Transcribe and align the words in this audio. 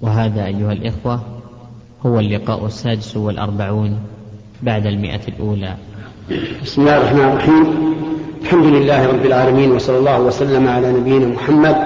وهذا 0.00 0.44
أيها 0.44 0.72
الإخوة 0.72 1.20
هو 2.06 2.18
اللقاء 2.20 2.66
السادس 2.66 3.16
والأربعون 3.16 3.98
بعد 4.62 4.86
المئة 4.86 5.20
الأولى. 5.28 5.74
بسم 6.62 6.82
الله 6.82 6.96
الرحمن 6.96 7.24
الرحيم. 7.24 7.94
الحمد 8.42 8.64
لله 8.64 9.06
رب 9.06 9.26
العالمين 9.26 9.72
وصلى 9.72 9.98
الله 9.98 10.20
وسلم 10.20 10.68
على 10.68 10.92
نبينا 10.92 11.26
محمد 11.26 11.76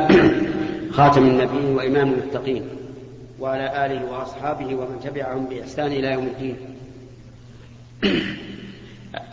خاتم 0.97 1.23
النبيين 1.23 1.77
وإمام 1.77 2.13
المتقين 2.13 2.63
وعلى 3.41 3.87
آله 3.87 4.13
وأصحابه 4.13 4.67
ومن 4.67 5.01
تبعهم 5.05 5.45
بإحسان 5.45 5.87
إلى 5.87 6.13
يوم 6.13 6.25
الدين. 6.25 6.57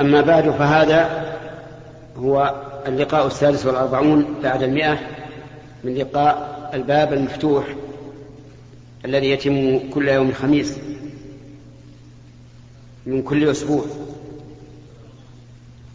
أما 0.01 0.21
بعد 0.21 0.49
فهذا 0.49 1.25
هو 2.17 2.55
اللقاء 2.87 3.27
السادس 3.27 3.65
والأربعون 3.65 4.25
بعد 4.43 4.63
المئة 4.63 4.99
من 5.83 5.95
لقاء 5.95 6.69
الباب 6.73 7.13
المفتوح 7.13 7.63
الذي 9.05 9.29
يتم 9.31 9.79
كل 9.89 10.07
يوم 10.07 10.31
خميس 10.33 10.77
من 13.05 13.21
كل 13.21 13.49
أسبوع. 13.49 13.85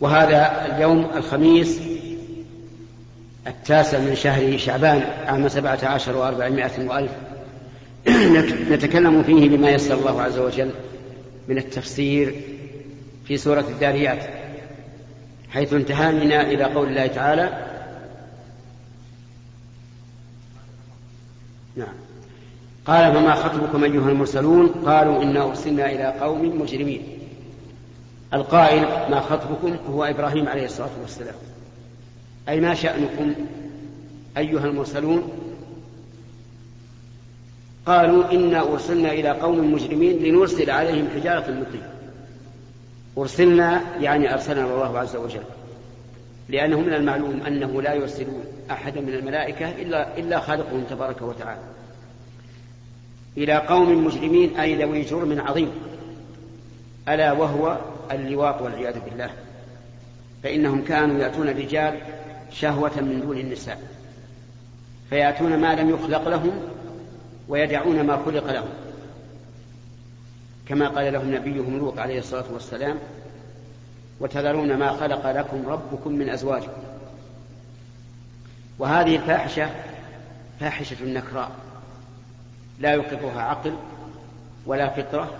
وهذا 0.00 0.66
اليوم 0.76 1.10
الخميس 1.16 1.80
التاسع 3.46 3.98
من 3.98 4.14
شهر 4.14 4.56
شعبان 4.56 5.02
عام 5.26 5.48
سبعة 5.48 5.78
عشر 5.82 6.16
وأربعمائة 6.16 6.88
وألف. 6.88 7.12
نتكلم 8.72 9.22
فيه 9.22 9.48
بما 9.48 9.70
يسر 9.70 9.94
الله 9.94 10.22
عز 10.22 10.38
وجل 10.38 10.70
من 11.48 11.58
التفسير 11.58 12.34
في 13.26 13.36
سورة 13.36 13.64
الداريات 13.68 14.44
حيث 15.50 15.72
انتهينا 15.72 16.40
إلى 16.42 16.64
قول 16.64 16.88
الله 16.88 17.06
تعالى. 17.06 17.64
نعم. 21.76 22.03
قال 22.86 23.12
فما 23.12 23.34
خطبكم 23.34 23.84
أيها 23.84 24.10
المرسلون؟ 24.10 24.68
قالوا 24.68 25.22
إنا 25.22 25.44
أرسلنا 25.44 25.86
إلى 25.86 26.04
قوم 26.20 26.60
مجرمين. 26.60 27.02
القائل 28.34 29.10
ما 29.10 29.20
خطبكم 29.20 29.76
هو 29.90 30.04
إبراهيم 30.04 30.48
عليه 30.48 30.64
الصلاة 30.64 30.90
والسلام. 31.02 31.34
أي 32.48 32.60
ما 32.60 32.74
شأنكم 32.74 33.34
أيها 34.36 34.66
المرسلون؟ 34.66 35.28
قالوا 37.86 38.32
إنا 38.32 38.72
أرسلنا 38.72 39.12
إلى 39.12 39.28
قوم 39.28 39.72
مجرمين 39.72 40.22
لنرسل 40.22 40.70
عليهم 40.70 41.08
حجارة 41.14 41.50
من 41.50 41.64
طين 41.72 41.82
أرسلنا 43.18 43.80
يعني 44.00 44.34
أرسلنا 44.34 44.64
الله 44.64 44.98
عز 44.98 45.16
وجل. 45.16 45.42
لأنه 46.48 46.80
من 46.80 46.94
المعلوم 46.94 47.42
أنه 47.46 47.82
لا 47.82 47.94
يرسلون 47.94 48.44
أحدا 48.70 49.00
من 49.00 49.14
الملائكة 49.14 49.70
إلا 49.70 50.18
إلا 50.18 50.40
خالقهم 50.40 50.84
تبارك 50.90 51.22
وتعالى. 51.22 51.60
إلى 53.36 53.54
قوم 53.54 54.04
مجرمين 54.04 54.56
أي 54.56 54.74
ذوي 54.84 55.02
جرم 55.02 55.40
عظيم 55.40 55.70
ألا 57.08 57.32
وهو 57.32 57.78
اللواط 58.10 58.62
والعياذ 58.62 59.00
بالله. 59.00 59.30
فإنهم 60.42 60.84
كانوا 60.84 61.20
يأتون 61.20 61.48
الرجال 61.48 62.00
شهوة 62.52 63.00
من 63.00 63.20
دون 63.20 63.38
النساء 63.38 63.82
فيأتون 65.10 65.58
ما 65.58 65.74
لم 65.74 65.90
يخلق 65.90 66.28
لهم 66.28 66.52
ويدعون 67.48 68.00
ما 68.00 68.22
خلق 68.24 68.52
لهم. 68.52 68.68
كما 70.68 70.88
قال 70.88 71.12
لهم 71.12 71.34
نبيهم 71.34 71.78
لوط 71.78 71.98
عليه 71.98 72.18
الصلاة 72.18 72.44
والسلام 72.52 72.98
وتذرون 74.20 74.76
ما 74.76 74.92
خلق 74.92 75.30
لكم 75.30 75.66
ربكم 75.66 76.12
من 76.12 76.28
أزواجكم. 76.28 76.82
وهذه 78.78 79.16
الفاحشة 79.16 79.70
فاحشة 80.60 81.04
نكراء 81.04 81.50
لا 82.78 82.90
يوقفها 82.90 83.42
عقل 83.42 83.76
ولا 84.66 84.88
فطرة 84.88 85.30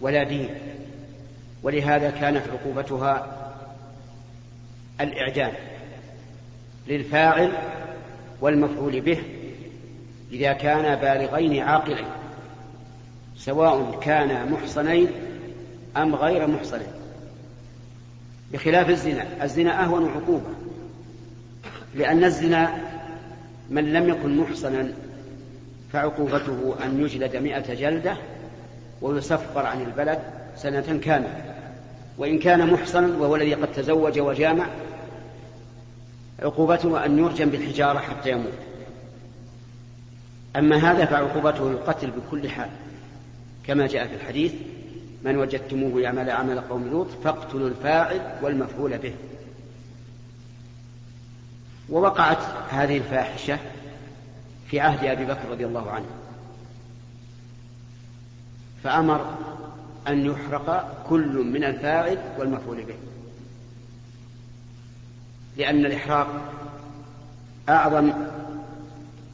ولا 0.00 0.24
دين. 0.24 0.48
ولهذا 1.62 2.10
كانت 2.10 2.42
عقوبتها 2.48 3.26
الإعدام 5.00 5.52
للفاعل 6.88 7.52
والمفعول 8.40 9.00
به 9.00 9.18
إذا 10.32 10.52
كانا 10.52 10.94
بالغين 10.94 11.62
عاقلين 11.62 12.06
سواء 13.36 14.00
كانا 14.00 14.44
محصنين 14.44 15.08
أم 15.96 16.14
غير 16.14 16.46
محصنين. 16.46 16.92
بخلاف 18.52 18.90
الزنا 18.90 19.44
الزنا 19.44 19.84
أهون 19.84 20.10
عقوبة 20.10 20.50
لأن 21.94 22.24
الزنا 22.24 22.78
من 23.70 23.92
لم 23.92 24.08
يكن 24.08 24.36
محصنا 24.36 24.92
فعقوبته 25.92 26.76
أن 26.84 27.00
يجلد 27.00 27.36
مئة 27.36 27.74
جلدة 27.74 28.16
ويسفر 29.02 29.66
عن 29.66 29.82
البلد 29.82 30.18
سنة 30.56 31.00
كاملة. 31.04 31.54
وإن 32.18 32.38
كان 32.38 32.72
محصنا 32.72 33.16
وهو 33.16 33.36
الذي 33.36 33.54
قد 33.54 33.72
تزوج 33.72 34.18
وجامع 34.18 34.66
عقوبته 36.42 37.04
أن 37.04 37.18
يرجم 37.18 37.50
بالحجارة 37.50 37.98
حتى 37.98 38.30
يموت. 38.30 38.58
أما 40.56 40.76
هذا 40.76 41.04
فعقوبته 41.04 41.70
القتل 41.70 42.10
بكل 42.10 42.50
حال. 42.50 42.70
كما 43.66 43.86
جاء 43.86 44.06
في 44.06 44.14
الحديث 44.14 44.52
من 45.24 45.36
وجدتموه 45.36 46.00
يعمل 46.00 46.30
عمل 46.30 46.60
قوم 46.60 46.88
لوط 46.88 47.08
فاقتلوا 47.24 47.68
الفاعل 47.68 48.20
والمفعول 48.42 48.98
به. 48.98 49.14
ووقعت 51.90 52.42
هذه 52.70 52.96
الفاحشة 52.96 53.58
في 54.70 54.80
عهد 54.80 55.04
أبي 55.04 55.24
بكر 55.24 55.48
رضي 55.50 55.66
الله 55.66 55.90
عنه. 55.90 56.06
فأمر 58.84 59.34
أن 60.08 60.26
يحرق 60.26 60.96
كل 61.08 61.44
من 61.52 61.64
الفاعل 61.64 62.18
والمفعول 62.38 62.84
به. 62.84 62.94
لأن 65.56 65.86
الإحراق 65.86 66.52
أعظم 67.68 68.12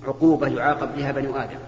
عقوبة 0.04 0.48
يعاقب 0.48 0.96
بها 0.96 1.12
بنو 1.12 1.36
آدم. 1.36 1.58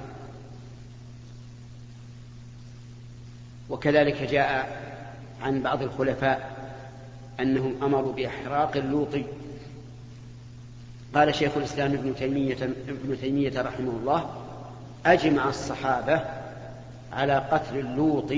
وكذلك 3.71 4.23
جاء 4.23 4.83
عن 5.43 5.63
بعض 5.63 5.83
الخلفاء 5.83 6.57
أنهم 7.41 7.75
أمروا 7.83 8.13
بإحراق 8.13 8.77
اللوط 8.77 9.09
قال 11.17 11.35
شيخ 11.35 11.57
الإسلام 11.57 11.93
ابن 11.93 12.15
تيمية, 12.15 12.57
ابن 12.89 13.17
تيمية 13.21 13.63
رحمه 13.63 13.91
الله 13.91 14.31
أجمع 15.07 15.49
الصحابة 15.49 16.21
على 17.13 17.39
قتل 17.51 17.79
اللوط 17.79 18.33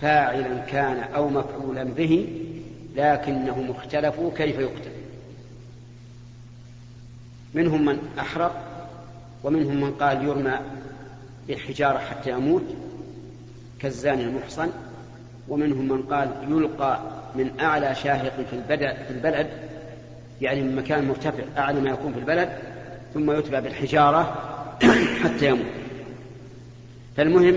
فاعلا 0.00 0.58
كان 0.58 0.98
أو 1.14 1.28
مفعولا 1.28 1.84
به 1.84 2.28
لكنهم 2.96 3.70
اختلفوا 3.70 4.30
كيف 4.36 4.58
يقتل. 4.58 4.90
منهم 7.54 7.84
من 7.84 7.98
أحرق 8.18 8.62
ومنهم 9.44 9.80
من 9.80 9.90
قال 9.90 10.24
يرمى 10.24 10.58
بالحجارة 11.48 11.98
حتى 11.98 12.30
يموت 12.30 12.64
كالزاني 13.80 14.22
المحصن 14.22 14.70
ومنهم 15.48 15.88
من 15.88 16.02
قال 16.02 16.28
يلقى 16.48 17.00
من 17.34 17.60
أعلى 17.60 17.94
شاهق 17.94 18.46
في 18.50 19.10
البلد 19.10 19.46
يعني 20.42 20.62
من 20.62 20.76
مكان 20.76 21.08
مرتفع 21.08 21.42
أعلى 21.58 21.80
ما 21.80 21.90
يكون 21.90 22.12
في 22.12 22.18
البلد 22.18 22.48
ثم 23.14 23.30
يتبع 23.30 23.58
بالحجارة 23.60 24.22
حتى 25.24 25.48
يموت. 25.48 25.66
فالمهم 27.16 27.56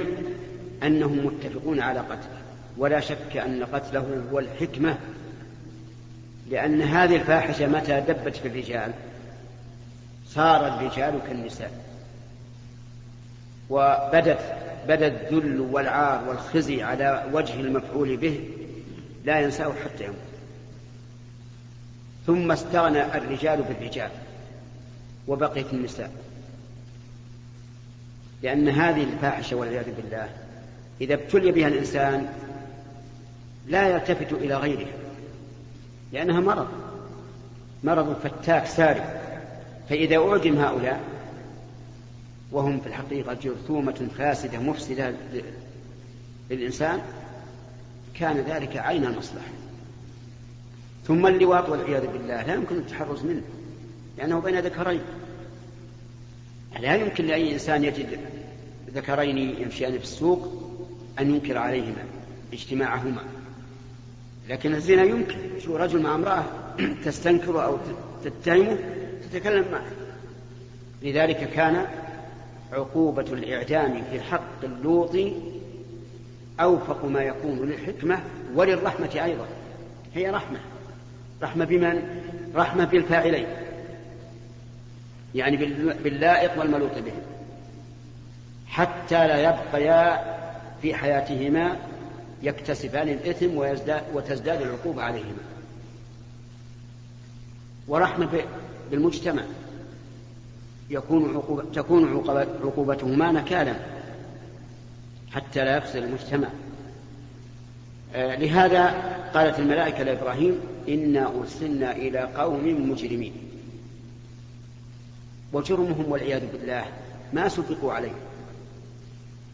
أنهم 0.84 1.26
متفقون 1.26 1.80
على 1.80 2.00
قتله 2.00 2.42
ولا 2.78 3.00
شك 3.00 3.38
أن 3.38 3.64
قتله 3.64 4.24
هو 4.32 4.40
الحكمة 4.40 4.98
لأن 6.50 6.82
هذه 6.82 7.16
الفاحشة 7.16 7.68
متى 7.68 8.02
دبت 8.02 8.36
في 8.36 8.48
الرجال؟ 8.48 8.92
صار 10.28 10.68
الرجال 10.68 11.20
كالنساء. 11.28 11.72
وبدت 13.70 14.40
بدا 14.88 15.08
الذل 15.08 15.60
والعار 15.60 16.30
والخزي 16.30 16.84
على 16.84 17.24
وجه 17.34 17.60
المفعول 17.60 18.18
به 18.18 18.50
لا 19.26 19.40
ينساه 19.40 19.74
حتى 19.84 20.04
يموت. 20.04 20.35
ثم 22.26 22.52
استغنى 22.52 23.18
الرجال 23.18 23.62
بالرجال 23.62 24.10
وبقيت 25.28 25.74
النساء. 25.74 26.12
لأن 28.44 28.70
هذه 28.70 29.04
الفاحشة 29.04 29.56
والعياذ 29.56 29.96
بالله 29.96 30.30
إذا 31.02 31.14
ابتلي 31.14 31.52
بها 31.52 31.68
الإنسان 31.68 32.28
لا 33.68 33.90
يلتفت 33.90 34.34
إلى 34.34 34.56
غيرها 34.56 34.94
لأنها 36.14 36.40
مرض 36.40 36.68
مرض 37.84 38.16
فتاك 38.24 38.66
ساري. 38.66 39.22
فإذا 39.90 40.18
أعجم 40.18 40.58
هؤلاء 40.58 41.00
وهم 42.52 42.80
في 42.80 42.88
الحقيقة 42.88 43.34
جرثومة 43.34 44.08
فاسدة 44.18 44.60
مفسدة 44.60 45.14
للإنسان 46.50 47.02
كان 48.14 48.38
ذلك 48.38 48.78
عين 48.78 49.06
المصلحة 49.06 49.48
ثم 51.08 51.28
اللواط 51.28 51.70
والعياذ 51.70 52.08
بالله 52.08 52.44
لا 52.44 52.54
يمكن 52.54 52.78
التحرز 52.78 53.24
منه 53.24 53.42
لأنه 54.18 54.40
بين 54.40 54.60
ذكرين. 54.60 55.02
لا 56.80 56.96
يمكن 56.96 57.26
لأي 57.26 57.54
إنسان 57.54 57.84
يجد 57.84 58.20
ذكرين 58.94 59.38
يمشيان 59.38 59.92
في 59.92 60.04
السوق 60.04 60.72
أن 61.20 61.36
ينكر 61.36 61.58
عليهما 61.58 62.04
اجتماعهما. 62.54 63.22
لكن 64.50 64.76
الزنا 64.76 65.04
يمكن. 65.04 65.38
شو 65.60 65.78
رجل 65.78 66.02
مع 66.02 66.16
امرأة 66.16 66.44
تستنكر 67.06 67.66
أو 67.66 67.78
تتهمه 68.24 68.78
تتكلم 69.24 69.66
معه. 69.72 69.92
لذلك 71.02 71.50
كان 71.50 71.86
عقوبة 72.74 73.26
الإعدام 73.34 74.04
في 74.12 74.22
حق 74.22 74.64
اللوط 74.64 75.18
أوفق 76.60 77.06
ما 77.06 77.22
يكون 77.22 77.70
للحكمة 77.70 78.20
وللرحمة 78.56 79.24
أيضا. 79.24 79.48
هي 80.16 80.30
رحمة. 80.30 80.60
رحمة 81.46 81.66
بمن؟ 81.66 82.22
رحمة 82.56 82.86
بالفاعلين. 82.86 83.46
يعني 85.36 85.58
باللائق 86.04 86.60
والملوط 86.60 86.92
به. 86.98 87.14
حتى 88.68 89.28
لا 89.28 89.38
يبقيا 89.50 90.36
في 90.82 90.94
حياتهما 90.94 91.78
يكتسبان 92.44 93.10
الإثم 93.10 93.58
ويزداد 93.58 94.04
وتزداد 94.14 94.62
العقوبة 94.62 95.02
عليهما. 95.02 95.44
ورحمة 97.88 98.42
بالمجتمع. 98.92 99.44
يكون 100.90 101.36
عقوبة 101.36 101.64
تكون 101.74 102.24
عقوبتهما 102.64 103.32
نكالا. 103.32 103.76
حتى 105.32 105.66
لا 105.66 105.78
يفسد 105.78 105.96
المجتمع. 105.96 106.48
لهذا 108.16 108.86
قالت 109.34 109.60
الملائكة 109.60 110.04
لإبراهيم 110.04 110.60
إنا 110.90 111.32
أرسلنا 111.40 111.92
إلى 111.92 112.20
قوم 112.20 112.92
مجرمين. 112.92 113.34
وجرمهم 115.54 116.12
والعياذ 116.12 116.42
بالله 116.52 116.86
ما 117.34 117.48
سبقوا 117.48 117.94
عليه. 117.94 118.16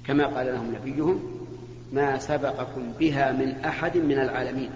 كما 0.07 0.25
قال 0.25 0.47
لهم 0.47 0.75
نبيهم 0.75 1.19
ما 1.93 2.19
سبقكم 2.19 2.91
بها 2.99 3.31
من 3.31 3.55
أحد 3.65 3.97
من 3.97 4.19
العالمين. 4.19 4.69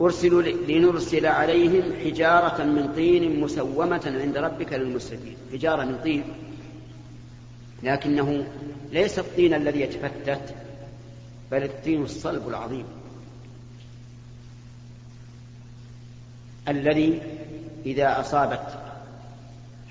أرسلوا 0.00 0.42
لنرسل 0.42 1.26
عليهم 1.26 1.82
حجارة 2.04 2.64
من 2.64 2.92
طين 2.96 3.40
مسومة 3.40 4.20
عند 4.22 4.36
ربك 4.36 4.72
للمسرفين. 4.72 5.36
حجارة 5.52 5.84
من 5.84 5.98
طين. 6.04 6.24
لكنه 7.84 8.46
ليس 8.92 9.18
الطين 9.18 9.54
الذي 9.54 9.80
يتفتت 9.80 10.54
بل 11.50 11.62
الطين 11.62 12.02
الصلب 12.02 12.48
العظيم. 12.48 12.84
الذي 16.68 17.22
إذا 17.86 18.20
أصابت 18.20 18.78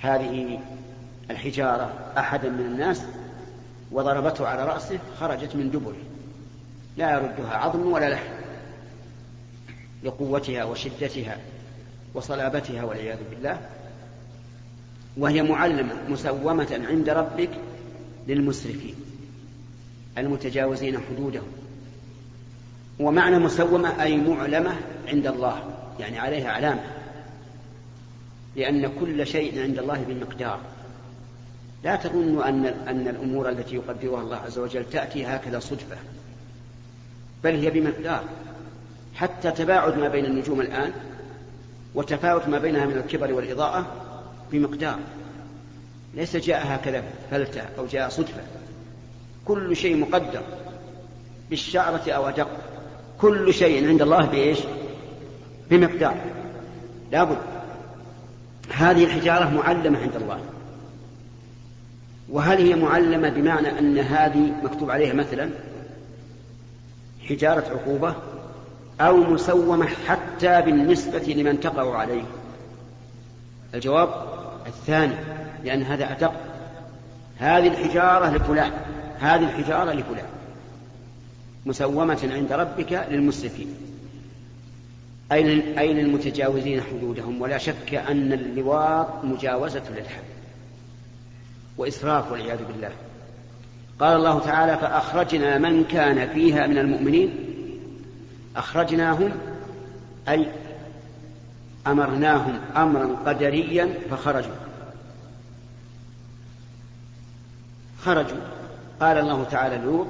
هذه 0.02 0.60
الحجارة 1.30 1.94
أحدا 2.18 2.50
من 2.50 2.66
الناس 2.66 3.02
وضربته 3.92 4.48
على 4.48 4.66
رأسه 4.66 5.00
خرجت 5.20 5.56
من 5.56 5.72
دبره. 5.72 6.04
لا 6.98 7.12
يردها 7.12 7.58
عظم 7.58 7.92
ولا 7.92 8.10
لحم 8.10 8.34
لقوتها 10.04 10.64
وشدتها 10.64 11.38
وصلابتها 12.14 12.84
والعياذ 12.84 13.18
بالله. 13.30 13.60
وهي 15.18 15.44
معلمة 15.44 15.94
مسومة 16.10 16.82
عند 16.90 17.10
ربك 17.10 17.50
للمسرفين 18.28 18.96
المتجاوزين 20.18 21.00
حدودهم 21.00 21.48
ومعنى 23.00 23.40
مسومة 23.40 24.04
أي 24.04 24.18
معلمة 24.18 24.76
عند 25.08 25.28
الله 25.28 25.64
يعني 26.00 26.20
عليها 26.20 26.52
علامة 26.52 26.84
لأن 28.56 28.92
كل 29.00 29.28
شيء 29.28 29.62
عند 29.62 29.80
الله 29.80 30.04
بمقدار 30.08 30.60
لا 31.84 31.96
تظنوا 31.96 32.50
أن 32.50 32.66
أن 32.66 33.08
الأمور 33.08 33.50
التي 33.50 33.76
يقدرها 33.76 34.22
الله 34.22 34.38
عز 34.38 34.60
وجل 34.60 34.90
تأتي 34.90 35.26
هكذا 35.26 35.60
صدفة 35.60 35.98
بل 37.44 37.56
هي 37.56 37.70
بمقدار. 37.70 38.24
حتى 39.16 39.52
تباعد 39.52 39.98
ما 39.98 40.08
بين 40.08 40.26
النجوم 40.26 40.62
الآن 40.62 40.92
وتفاوت 41.96 42.48
ما 42.48 42.60
بينها 42.60 42.86
من 42.86 42.98
الكبر 42.98 43.34
والإضاءة 43.34 43.88
بمقدار. 44.52 45.00
ليس 46.14 46.36
جاء 46.36 46.76
هكذا 46.76 47.04
فلتة 47.32 47.62
أو 47.78 47.86
جاء 47.86 48.10
صدفة. 48.10 48.42
كل 49.46 49.76
شيء 49.76 49.98
مقدر 49.98 50.42
بالشعرة 51.50 52.12
أو 52.12 52.30
أدق. 52.30 52.48
كل 53.22 53.54
شيء 53.54 53.88
عند 53.88 54.02
الله 54.02 54.26
بإيش؟ 54.26 54.60
بمقدار. 55.70 56.16
لابد 57.12 57.38
هذه 58.74 59.04
الحجارة 59.04 59.50
معلمة 59.50 60.00
عند 60.00 60.16
الله. 60.16 60.40
وهل 62.30 62.58
هي 62.58 62.76
معلمة 62.76 63.30
بمعنى 63.30 63.80
أن 63.80 63.98
هذه 63.98 64.52
مكتوب 64.64 64.92
عليها 64.92 65.14
مثلا؟ 65.14 65.50
حجارة 67.30 67.66
عقوبة 67.70 68.16
أو 69.02 69.18
مسومة 69.18 69.86
حتى 69.86 70.62
بالنسبة 70.62 71.34
لمن 71.34 71.60
تقع 71.60 71.98
عليه. 71.98 72.24
الجواب 73.74 74.10
الثاني. 74.68 75.16
لأن 75.64 75.84
هذا 75.84 76.12
أدق 76.12 76.34
هذه 77.38 77.68
الحجارة 77.68 78.38
لفلان 78.38 78.72
هذه 79.20 79.44
الحجارة 79.44 79.92
لفلان. 79.92 80.26
مسومة 81.66 82.30
عند 82.34 82.52
ربك 82.52 83.08
للمسرفين. 83.10 83.76
أي 85.32 85.80
أي 85.80 85.94
للمتجاوزين 85.94 86.82
حدودهم. 86.82 87.42
ولا 87.42 87.58
شك 87.58 87.94
أن 87.94 88.34
اللواط 88.34 89.24
مجاوزة 89.24 89.84
للحد 89.90 90.24
وإسراف 91.78 92.32
والعياذ 92.32 92.60
بالله. 92.66 92.92
قال 94.00 94.18
الله 94.18 94.40
تعالى 94.40 94.78
فأخرجنا 94.78 95.58
من 95.58 95.84
كان 95.84 96.34
فيها 96.34 96.68
من 96.68 96.78
المؤمنين. 96.78 97.36
أخرجناهم 98.56 99.32
أي 100.30 100.48
أمرناهم 101.88 102.60
أمرا 102.76 103.16
قدريا 103.26 103.90
فخرجوا. 104.12 104.73
خرجوا 108.06 108.38
قال 109.00 109.18
الله 109.18 109.44
تعالى 109.44 109.78
لوط 109.78 110.08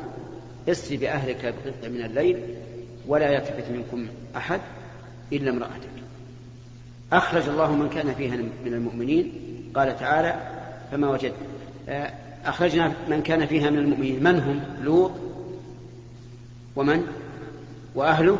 اسر 0.70 0.98
بأهلك 0.98 1.46
بقطع 1.46 1.88
من 1.88 2.02
الليل 2.06 2.44
ولا 3.08 3.32
يلتفت 3.32 3.72
منكم 3.72 4.08
أحد 4.38 4.62
إلا 5.34 5.50
امرأتك. 5.50 5.94
أخرج 7.14 7.50
الله 7.50 7.72
من 7.72 7.90
كان 7.90 8.14
فيها 8.14 8.36
من 8.36 8.74
المؤمنين. 8.74 9.34
قال 9.76 10.00
تعالى 10.00 10.36
فما 10.92 11.10
وجد 11.10 11.34
أخرجنا 12.46 12.94
من 13.10 13.22
كان 13.22 13.46
فيها 13.46 13.70
من 13.70 13.78
المؤمنين. 13.78 14.24
من 14.24 14.40
هم؟ 14.40 14.84
لوط. 14.84 15.12
ومن؟ 16.76 17.08
وأهله 17.96 18.38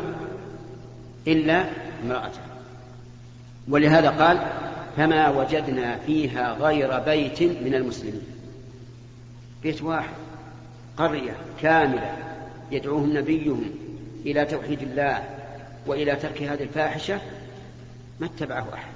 إلا 1.28 1.64
امرأته. 2.04 2.40
ولهذا 3.68 4.10
قال 4.10 4.38
فما 4.96 5.30
وجدنا 5.30 5.98
فيها 6.06 6.52
غير 6.52 6.98
بيت 6.98 7.42
من 7.42 7.74
المسلمين. 7.74 8.33
بيت 9.64 9.82
واحد 9.82 10.14
قرية 10.96 11.36
كاملة 11.62 12.16
يدعوهم 12.70 13.16
نبيهم 13.16 13.70
إلى 14.26 14.44
توحيد 14.44 14.82
الله 14.82 15.24
وإلى 15.86 16.16
ترك 16.16 16.42
هذه 16.42 16.62
الفاحشة 16.62 17.20
ما 18.20 18.26
اتبعه 18.26 18.74
أحد. 18.74 18.92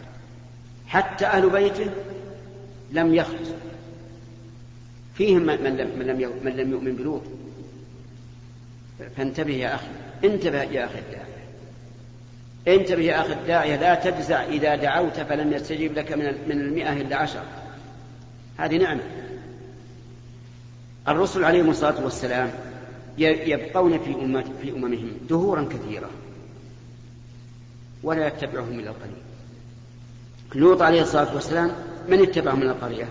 حتى 0.86 1.26
أهل 1.26 1.50
بيته 1.50 1.90
لم 2.92 3.14
يخلص 3.14 3.48
فيهم 5.14 5.42
من 5.42 5.76
لم, 5.76 5.98
من 5.98 6.06
لم, 6.06 6.32
من 6.44 6.52
لم 6.56 6.72
يؤمن 6.72 6.96
بلوط. 6.96 7.22
فانتبه 9.16 9.54
يا 9.54 9.74
أخي 9.74 9.86
انتبه 10.24 10.62
يا 10.62 10.84
أخي 10.84 10.98
الداعية 10.98 11.38
انتبه 12.68 13.02
يا 13.02 13.20
أخي 13.20 13.32
الداعية 13.32 13.76
لا 13.76 13.94
تجزع 13.94 14.44
إذا 14.44 14.76
دعوت 14.76 15.20
فلم 15.20 15.52
يستجيب 15.52 15.98
لك 15.98 16.12
من 16.12 16.50
المئة 16.50 16.92
إلا 16.92 17.16
عشر. 17.16 17.42
هذه 18.56 18.76
نعمة. 18.76 19.27
الرسل 21.08 21.44
عليهم 21.44 21.70
الصلاة 21.70 22.04
والسلام 22.04 22.50
يبقون 23.18 23.98
في 23.98 24.14
في 24.62 24.72
أممهم 24.72 25.10
دهورا 25.28 25.68
كثيرة 25.70 26.10
ولا 28.02 28.26
يتبعهم 28.26 28.80
إلا 28.80 28.90
القليل. 28.90 29.22
لوط 30.54 30.82
عليه 30.82 31.02
الصلاة 31.02 31.34
والسلام 31.34 31.70
من 32.08 32.22
اتبعه 32.22 32.54
من 32.54 32.62
القرية؟ 32.62 33.08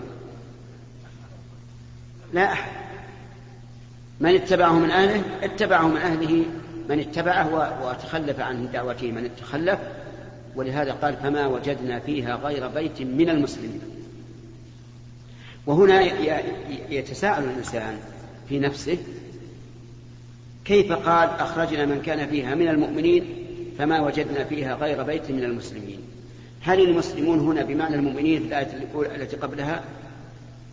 لا 2.32 2.52
أحد. 2.52 2.70
من 4.20 4.34
اتبعه 4.34 4.72
من 4.72 4.90
أهله؟ 4.90 5.22
اتبعه 5.42 5.88
من 5.88 5.96
أهله 5.96 6.44
من 6.88 7.00
اتبعه 7.00 7.78
وتخلف 7.86 8.40
عن 8.40 8.70
دعوته 8.72 9.12
من 9.12 9.30
تخلف 9.36 9.78
ولهذا 10.56 10.92
قال 10.92 11.16
فما 11.16 11.46
وجدنا 11.46 11.98
فيها 11.98 12.36
غير 12.36 12.68
بيت 12.68 13.02
من 13.02 13.30
المسلمين. 13.30 13.97
وهنا 15.68 16.02
يتساءل 16.90 17.44
الإنسان 17.44 17.98
في 18.48 18.58
نفسه 18.58 18.98
كيف 20.64 20.92
قال 20.92 21.28
أخرجنا 21.28 21.86
من 21.86 22.02
كان 22.02 22.28
فيها 22.28 22.54
من 22.54 22.68
المؤمنين 22.68 23.24
فما 23.78 24.00
وجدنا 24.00 24.44
فيها 24.44 24.74
غير 24.74 25.02
بيت 25.02 25.30
من 25.30 25.44
المسلمين؟ 25.44 26.00
هل 26.60 26.80
المسلمون 26.80 27.38
هنا 27.38 27.64
بمعنى 27.64 27.94
المؤمنين 27.94 28.40
في 28.42 28.48
الآية 28.48 28.68
التي 28.94 29.36
قبلها؟ 29.36 29.84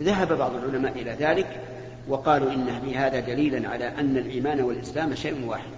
ذهب 0.01 0.37
بعض 0.37 0.55
العلماء 0.55 1.01
إلى 1.01 1.11
ذلك 1.11 1.61
وقالوا 2.07 2.51
إن 2.51 2.81
في 2.85 2.97
هذا 2.97 3.19
دليلا 3.19 3.69
على 3.69 3.87
أن 3.87 4.17
الإيمان 4.17 4.61
والإسلام 4.61 5.15
شيء 5.15 5.45
واحد. 5.45 5.69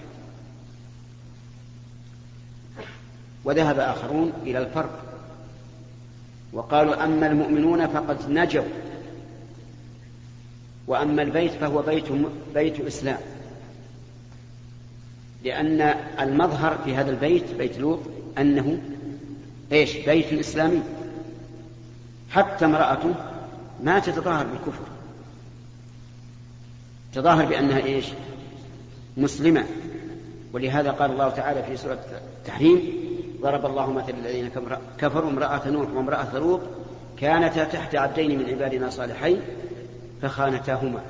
وذهب 3.46 3.80
آخرون 3.80 4.34
إلى 4.44 4.60
الفرق 4.60 5.04
وقالوا 6.54 7.04
أما 7.04 7.28
المؤمنون 7.28 7.88
فقد 7.88 8.18
نجوا 8.30 8.64
وأما 10.88 11.22
البيت 11.22 11.52
فهو 11.52 11.82
بيت 11.82 12.06
بيت 12.54 12.80
إسلام. 12.80 13.20
لأن 15.44 15.82
المظهر 16.20 16.78
في 16.86 16.96
هذا 16.96 17.10
البيت 17.10 17.54
بيت 17.54 17.78
لوط 17.78 18.00
أنه 18.38 18.82
إيش؟ 19.72 19.98
بيت 19.98 20.34
إسلامي. 20.34 20.82
حتى 22.32 22.66
امرأته 22.66 23.16
ما 23.84 24.00
تتظاهر 24.00 24.46
بالكفر. 24.46 24.84
تظاهر 27.14 27.46
بأنها 27.46 27.80
إيش؟ 27.84 28.06
مسلمة. 29.18 29.66
ولهذا 30.54 30.92
قال 30.92 31.12
الله 31.12 31.30
تعالى 31.30 31.64
في 31.64 31.78
سورة 31.78 32.00
التحريم 32.38 32.82
ضرب 33.42 33.66
الله 33.66 33.94
مثل 33.94 34.14
الذين 34.20 34.50
كفروا 34.98 35.30
امرأة 35.30 35.70
نوح 35.70 35.90
وامرأة 35.90 36.38
لوط 36.38 36.62
كانتا 37.18 37.64
تحت 37.64 37.96
عبدين 37.96 38.40
من 38.40 38.46
عبادنا 38.50 38.90
صالحين 38.90 39.42
فخانتاهما. 40.22 41.02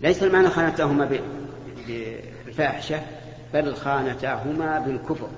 ليس 0.00 0.22
المعنى 0.22 0.48
خانتاهما 0.48 1.20
بالفاحشة 1.86 3.02
بل 3.54 3.74
خانتاهما 3.74 4.78
بالكفر. 4.78 5.28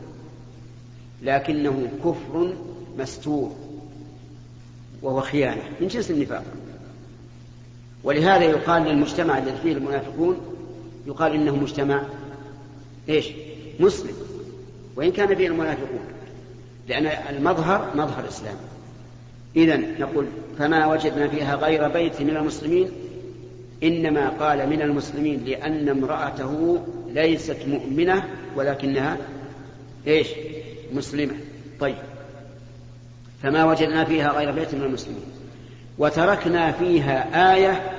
لكنه 1.22 1.88
كفر 2.04 2.54
مستور 2.98 3.56
وهو 5.02 5.20
خيانة 5.20 5.62
من 5.80 5.88
جنس 5.88 6.10
النفاق. 6.10 6.44
ولهذا 8.04 8.44
يقال 8.44 8.82
للمجتمع 8.82 9.38
الذي 9.38 9.56
فيه 9.62 9.72
المنافقون 9.72 10.36
يقال 11.06 11.32
إنه 11.32 11.56
مجتمع 11.56 12.02
إيش؟ 13.08 13.28
مسلم. 13.80 14.14
وإن 14.96 15.12
كان 15.12 15.34
فيه 15.34 15.46
المنافقون 15.46 16.00
لأن 16.88 17.06
المظهر 17.06 17.90
مظهر 17.94 18.28
إسلام 18.28 18.56
إذا 19.56 19.76
نقول 19.76 20.26
فما 20.58 20.86
وجدنا 20.86 21.28
فيها 21.28 21.54
غير 21.54 21.88
بيت 21.88 22.22
من 22.22 22.36
المسلمين 22.36 22.88
إنما 23.82 24.28
قال 24.28 24.70
من 24.70 24.82
المسلمين 24.82 25.44
لأن 25.44 25.88
امرأته 25.88 26.82
ليست 27.08 27.56
مؤمنة 27.66 28.24
ولكنها 28.56 29.16
إيش؟ 30.06 30.28
مسلمة. 30.92 31.34
طيب. 31.80 31.96
فما 33.42 33.64
وجدنا 33.64 34.04
فيها 34.04 34.30
غير 34.32 34.50
بيت 34.50 34.74
من 34.74 34.82
المسلمين. 34.82 35.24
وتركنا 35.98 36.72
فيها 36.72 37.54
آية 37.54 37.92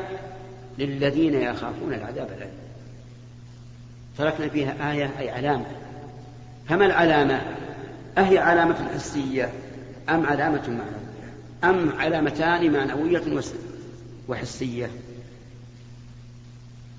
للذين 0.79 1.33
يخافون 1.33 1.93
العذاب 1.93 2.27
الأليم. 2.38 2.53
تركنا 4.17 4.50
فيها 4.50 4.91
آية 4.91 5.12
أي 5.19 5.29
علامة. 5.29 5.65
فما 6.69 6.86
العلامة؟ 6.86 7.41
أهي 8.17 8.38
علامة 8.38 8.75
حسية 8.93 9.50
أم 10.10 10.25
علامة 10.25 10.62
معنوية 10.67 11.12
أم 11.63 11.93
علامتان 12.00 12.72
معنوية 12.74 13.22
وحسية؟ 14.27 14.91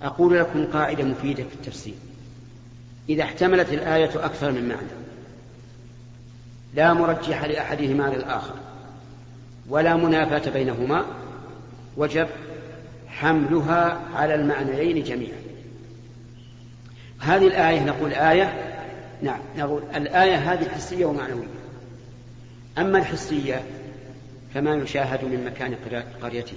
أقول 0.02 0.38
لكم 0.38 0.66
قاعدة 0.66 1.04
مفيدة 1.04 1.44
في 1.44 1.54
التفسير. 1.54 1.94
إذا 3.09 3.23
احتملت 3.23 3.73
الآية 3.73 4.25
أكثر 4.25 4.52
من 4.52 4.68
معنى 4.68 5.04
لا 6.75 6.92
مرجح 6.92 7.44
لأحدهما 7.44 8.02
للآخر 8.02 8.54
ولا 9.68 9.97
منافاة 9.97 10.50
بينهما 10.50 11.04
وجب 11.97 12.28
حملها 13.09 14.00
على 14.14 14.35
المعنيين 14.35 15.04
جميعا. 15.04 15.38
هذه 17.18 17.47
الآية 17.47 17.85
نقول 17.85 18.12
آية 18.12 18.75
نعم 19.23 19.40
نقول 19.59 19.83
الآية 19.97 20.37
هذه 20.37 20.68
حسية 20.68 21.04
ومعنوية. 21.04 21.49
أما 22.78 22.99
الحسية 22.99 23.62
فما 24.54 24.75
يشاهد 24.75 25.25
من 25.25 25.44
مكان 25.44 25.75
قريته. 26.23 26.56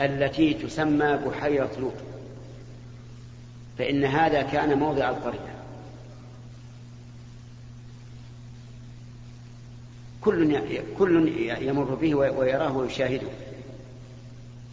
التي 0.00 0.54
تسمى 0.54 1.18
بحيرة 1.26 1.70
لوط. 1.80 1.92
فإن 3.78 4.04
هذا 4.04 4.42
كان 4.42 4.78
موضع 4.78 5.10
القرية. 5.10 5.54
كل 10.20 10.58
كل 10.98 11.28
يمر 11.60 11.94
به 11.94 12.14
ويراه 12.14 12.76
ويشاهده. 12.76 13.28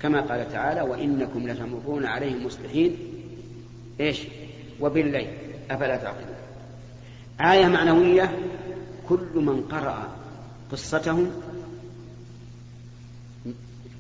كما 0.02 0.22
قال 0.22 0.52
تعالى 0.52 0.82
وإنكم 0.82 1.48
لتمرون 1.48 2.06
عليهم 2.06 2.46
مصبحين. 2.46 2.98
إيش؟ 4.00 4.22
وبالليل. 4.80 5.30
أفلا 5.72 5.98
تعقلون. 5.98 6.36
آية 7.42 7.68
معنوية. 7.68 8.38
كل 9.10 9.30
من 9.36 9.62
قرأ 9.62 10.19
قصتهم 10.72 11.32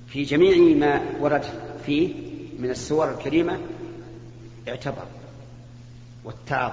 في 0.08 0.24
جميع 0.24 0.78
ما 0.78 1.02
ورد 1.20 1.44
فيه 1.86 2.14
من 2.60 2.70
السور 2.70 3.12
الكريمة 3.12 3.60
اعتبر 4.68 5.06
واتعظ 6.24 6.72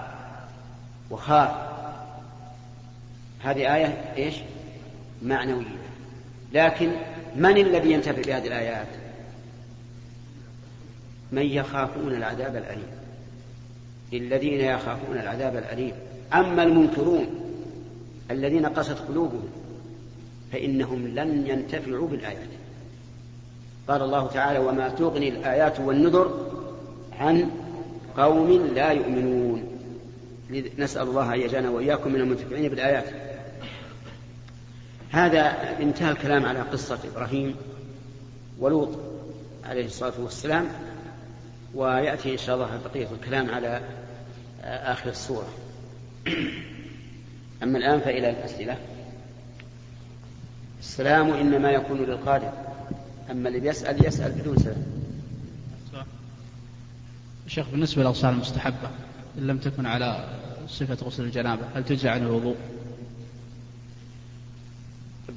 وخاف 1.10 1.50
هذه 3.40 3.74
آية 3.74 4.14
إيش؟ 4.16 4.34
معنوية 5.22 5.76
لكن 6.52 6.92
من 7.36 7.56
الذي 7.56 7.92
ينتفع 7.92 8.22
بهذه 8.22 8.46
الآيات؟ 8.46 8.88
من 11.32 11.42
يخافون 11.42 12.14
العذاب 12.14 12.56
الأليم 12.56 12.96
للذين 14.12 14.60
يخافون 14.60 15.16
العذاب 15.16 15.56
الأليم 15.56 15.92
أما 16.34 16.62
المنكرون 16.62 17.26
الذين 18.30 18.66
قست 18.66 18.98
قلوبهم 18.98 19.48
فإنهم 20.52 21.06
لن 21.06 21.46
ينتفعوا 21.46 22.08
بالآيات. 22.08 22.48
قال 23.88 24.02
الله 24.02 24.26
تعالى 24.26 24.58
وما 24.58 24.88
تغني 24.88 25.28
الآيات 25.28 25.80
والنذر 25.80 26.50
عن 27.12 27.50
قوم 28.16 28.66
لا 28.74 28.90
يؤمنون. 28.90 29.78
نسأل 30.78 31.02
الله 31.02 31.34
أن 31.34 31.40
يجعلنا 31.40 31.70
وإياكم 31.70 32.12
من 32.12 32.20
المنتفعين 32.20 32.68
بالآيات. 32.68 33.04
هذا 35.10 35.40
انتهى 35.80 36.10
الكلام 36.10 36.46
على 36.46 36.60
قصة 36.60 36.98
إبراهيم 37.12 37.56
ولوط 38.58 38.88
عليه 39.64 39.86
الصلاة 39.86 40.12
والسلام 40.18 40.68
ويأتي 41.74 42.32
إن 42.32 42.38
شاء 42.38 42.56
الله 42.56 42.80
بقية 42.84 43.08
الكلام 43.20 43.50
على 43.50 43.80
آخر 44.62 45.10
السورة. 45.10 45.48
أما 47.62 47.78
الآن 47.78 48.00
فإلى 48.00 48.30
الأسئلة. 48.30 48.76
السلام 50.86 51.32
إنما 51.32 51.70
يكون 51.70 51.98
للقادر. 51.98 52.52
أما 53.30 53.48
اللي 53.48 53.60
بيسأل 53.60 54.06
يسأل 54.06 54.32
بدون 54.32 54.56
سلام 54.58 54.86
شيخ 57.48 57.66
بالنسبة 57.70 58.02
للأغسال 58.02 58.30
المستحبة 58.30 58.90
إن 59.38 59.46
لم 59.46 59.58
تكن 59.58 59.86
على 59.86 60.28
صفة 60.68 61.06
غسل 61.06 61.22
الجنابة 61.22 61.62
هل 61.74 61.84
تجزع 61.84 62.10
عن 62.10 62.22
الوضوء؟ 62.22 62.56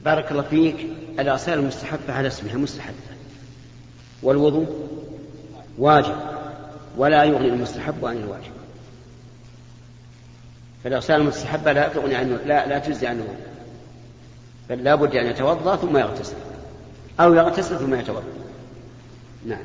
بارك 0.06 0.32
الله 0.32 0.42
فيك 0.42 0.76
الأغسال 1.20 1.60
المستحبة 1.60 2.14
على 2.14 2.28
اسمها 2.28 2.56
مستحبة. 2.56 2.96
والوضوء 4.24 4.90
واجب 5.78 6.16
ولا 6.98 7.24
يغني 7.24 7.48
المستحب 7.48 8.06
عن 8.06 8.18
الواجب. 8.18 8.52
فالأغسال 10.84 11.16
المستحبة 11.22 11.74
لا 11.74 11.88
تغني 11.88 12.16
عنه 12.16 12.36
لا 12.46 12.68
لا 12.68 12.80
تجزي 12.80 13.08
عنه 13.08 13.28
بل 14.70 14.84
لا 14.84 14.96
بد 14.96 15.16
أن 15.16 15.26
يتوضأ 15.26 15.76
ثم 15.76 15.98
يغتسل. 15.98 16.36
أو 17.20 17.34
يغتسل 17.34 17.80
ثم 17.80 17.94
يتوضأ. 17.94 18.24
نعم. 19.46 19.64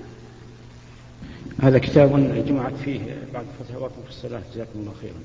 هذا 1.63 1.79
كتاب 1.79 2.45
جمعت 2.47 2.73
فيه 2.85 3.01
بعض 3.35 3.45
فتاواكم 3.61 4.03
في 4.05 4.11
الصلاة 4.11 4.43
جزاكم 4.55 4.71
الله 4.75 4.93
خيرا. 5.01 5.21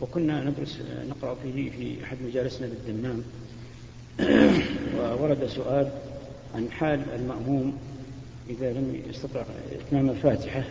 وكنا 0.00 0.44
ندرس 0.44 0.78
نقرأ 1.08 1.36
فيه 1.42 1.70
في 1.70 2.04
أحد 2.04 2.16
مجالسنا 2.26 2.68
بالدمام. 2.68 3.22
وورد 4.98 5.46
سؤال 5.46 5.90
عن 6.54 6.70
حال 6.70 7.00
المأموم 7.14 7.78
إذا 8.50 8.72
لم 8.72 9.02
يستطع 9.10 9.42
إتمام 9.72 10.10
الفاتحة 10.10 10.64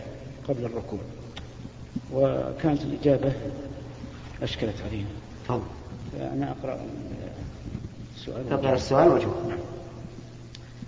قبل 0.48 0.64
الركوع. 0.64 1.00
وكانت 2.12 2.82
الإجابة 2.82 3.32
أشكلت 4.42 4.74
علينا. 4.88 5.08
أنا 6.32 6.50
أقرأ. 6.50 6.80
السؤال 8.18 8.48
تقرأ 8.50 8.74
السؤال 8.74 9.08
وجهه 9.08 9.34
نعم. 9.48 9.58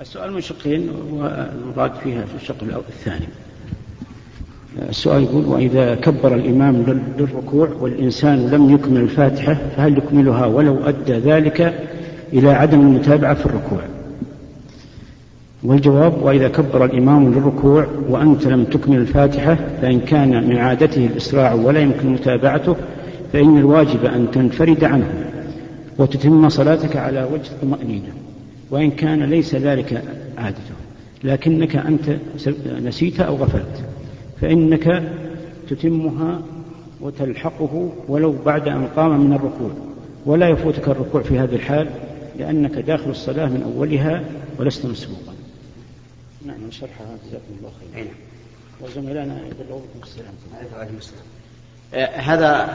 السؤال 0.00 0.32
من 0.32 0.40
شقين 0.40 0.90
والمراد 1.12 1.92
فيها 2.02 2.24
في 2.24 2.34
الشق 2.42 2.56
الثاني. 2.88 3.26
السؤال 4.88 5.22
يقول 5.22 5.44
وإذا 5.44 5.94
كبر 5.94 6.34
الإمام 6.34 7.04
للركوع 7.18 7.68
والإنسان 7.80 8.50
لم 8.50 8.74
يكمل 8.74 9.00
الفاتحة 9.00 9.56
فهل 9.76 9.98
يكملها 9.98 10.46
ولو 10.46 10.78
أدى 10.84 11.12
ذلك 11.12 11.88
إلى 12.32 12.50
عدم 12.50 12.80
المتابعة 12.80 13.34
في 13.34 13.46
الركوع؟ 13.46 13.80
والجواب 15.62 16.22
وإذا 16.22 16.48
كبر 16.48 16.84
الإمام 16.84 17.34
للركوع 17.34 17.86
وأنت 18.08 18.46
لم 18.46 18.64
تكمل 18.64 18.96
الفاتحة 18.96 19.58
فإن 19.82 20.00
كان 20.00 20.48
من 20.48 20.56
عادته 20.56 21.06
الإسراع 21.06 21.52
ولا 21.52 21.80
يمكن 21.80 22.08
متابعته 22.12 22.76
فإن 23.32 23.58
الواجب 23.58 24.04
أن 24.04 24.30
تنفرد 24.30 24.84
عنه. 24.84 25.30
وتتم 26.00 26.48
صلاتك 26.48 26.96
على 26.96 27.24
وجه 27.24 27.50
الطمأنينة 27.50 28.12
وإن 28.70 28.90
كان 28.90 29.22
ليس 29.22 29.54
ذلك 29.54 30.04
عادته 30.38 30.74
لكنك 31.24 31.76
أنت 31.76 32.16
نسيت 32.82 33.20
أو 33.20 33.36
غفلت. 33.36 33.84
فإنك 34.40 35.12
تتمها 35.68 36.42
وتلحقه 37.00 37.92
ولو 38.08 38.34
بعد 38.46 38.68
أن 38.68 38.86
قام 38.96 39.20
من 39.20 39.32
الركوع. 39.32 39.70
ولا 40.26 40.48
يفوتك 40.48 40.88
الركوع 40.88 41.22
في 41.22 41.38
هذه 41.38 41.54
الحال 41.54 41.88
لأنك 42.38 42.72
داخل 42.72 43.10
الصلاة 43.10 43.46
من 43.46 43.62
أولها 43.62 44.24
ولست 44.58 44.86
مسبوقا. 44.86 45.34
نعم 46.46 46.70
شرحها 46.70 47.06
جزاكم 47.26 47.54
الله 47.58 47.70
خيرا. 47.80 48.04
نعم. 48.04 48.14
وزملائنا 48.80 49.40
يبلغوكم 49.46 50.00
السلام. 50.02 50.34
آه، 51.94 52.20
هذا 52.20 52.68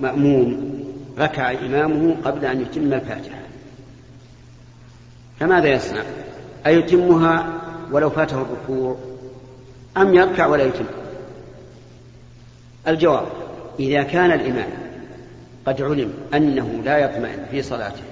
مأموم 0.00 0.78
ركع 1.18 1.50
إمامه 1.50 2.16
قبل 2.24 2.44
أن 2.44 2.60
يتم 2.60 2.92
الفاتحة. 2.92 3.38
فماذا 5.40 5.68
يصنع؟ 5.68 6.02
أيتمها 6.66 7.60
ولو 7.92 8.10
فاته 8.10 8.42
الركوع 8.42 8.96
أم 9.96 10.14
يركع 10.14 10.46
ولا 10.46 10.64
يتم؟ 10.64 10.84
الجواب 12.88 13.26
إذا 13.80 14.02
كان 14.02 14.32
الإمام 14.32 14.68
قد 15.66 15.82
علم 15.82 16.14
أنه 16.34 16.82
لا 16.84 16.98
يطمئن 16.98 17.46
في 17.50 17.62
صلاته 17.62 18.02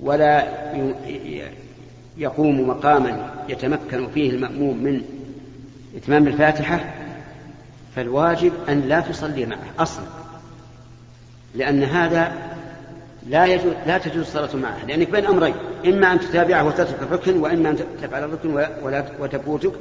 ولا 0.00 0.46
يقوم 2.18 2.68
مقاما 2.68 3.30
يتمكن 3.48 4.08
فيه 4.14 4.30
المأموم 4.30 4.76
من 4.76 5.02
إتمام 5.96 6.26
الفاتحة 6.26 6.94
فالواجب 7.96 8.52
أن 8.68 8.80
لا 8.80 9.00
تصلي 9.00 9.46
معه 9.46 9.58
أصلا. 9.78 10.04
لأن 11.54 11.82
هذا 11.82 12.32
لا 13.28 13.46
يجوز 13.46 13.72
لا 13.86 13.98
تجوز 13.98 14.18
الصلاة 14.18 14.56
معه 14.56 14.84
لأنك 14.86 15.10
بين 15.10 15.26
أمرين 15.26 15.54
إما 15.86 16.12
أن 16.12 16.20
تتابعه 16.20 16.66
وتترك 16.66 17.02
الركن 17.02 17.36
وإما 17.36 17.70
أن 17.70 17.78
تفعل 18.02 18.24
الركن 18.24 18.66
وتفوتك 19.20 19.72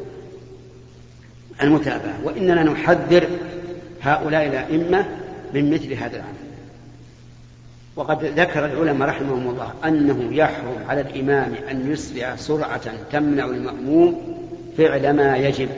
المتابعة. 1.62 2.19
وإننا 2.24 2.63
نحذر 2.63 3.27
هؤلاء 4.01 4.47
الأئمة 4.47 5.05
من 5.53 5.74
مثل 5.74 5.93
هذا 5.93 6.15
العمل. 6.15 6.47
وقد 7.95 8.25
ذكر 8.25 8.65
العلماء 8.65 9.09
رحمهم 9.09 9.50
الله 9.50 9.74
أنه 9.86 10.29
يحرم 10.31 10.77
على 10.89 11.01
الإمام 11.01 11.53
أن 11.71 11.91
يسرع 11.91 12.36
سرعة 12.36 12.91
تمنع 13.12 13.45
المأموم 13.45 14.38
فعل 14.77 15.13
ما 15.13 15.38
يجب. 15.38 15.69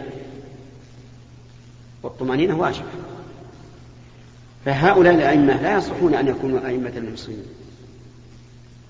والطمأنينة 2.03 2.60
واجبة. 2.60 2.86
فهؤلاء 4.66 5.13
الأئمة 5.13 5.62
لا 5.62 5.78
يصلحون 5.78 6.13
أن 6.13 6.28
يكونوا 6.28 6.68
أئمة 6.68 6.92
للمسلمين 6.96 7.46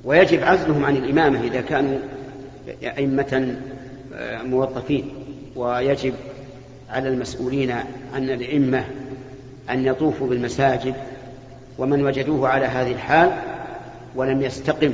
ويجب 0.03 0.43
عزلهم 0.43 0.85
عن 0.85 0.97
الإمامة 0.97 1.41
إذا 1.41 1.61
كانوا 1.61 1.97
أئمة 2.83 3.55
آه، 4.15 4.41
موظفين. 4.41 5.11
ويجب 5.55 6.13
على 6.89 7.09
المسؤولين 7.09 7.71
عن 8.13 8.29
الأئمة 8.29 8.85
أن 9.69 9.85
يطوفوا 9.85 10.27
بالمساجد 10.27 10.93
ومن 11.77 12.05
وجدوه 12.05 12.49
على 12.49 12.65
هذه 12.65 12.91
الحال 12.91 13.31
ولم 14.15 14.41
يستقم 14.41 14.93